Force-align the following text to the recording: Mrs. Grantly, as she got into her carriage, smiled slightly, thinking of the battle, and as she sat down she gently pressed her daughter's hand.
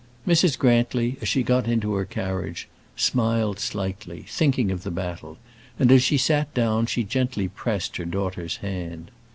Mrs. 0.27 0.57
Grantly, 0.57 1.17
as 1.21 1.27
she 1.27 1.43
got 1.43 1.67
into 1.67 1.93
her 1.93 2.05
carriage, 2.05 2.67
smiled 2.95 3.59
slightly, 3.59 4.25
thinking 4.27 4.71
of 4.71 4.81
the 4.81 4.89
battle, 4.89 5.37
and 5.77 5.91
as 5.91 6.01
she 6.01 6.17
sat 6.17 6.51
down 6.55 6.87
she 6.87 7.03
gently 7.03 7.47
pressed 7.47 7.97
her 7.97 8.05
daughter's 8.05 8.57
hand. 8.65 9.11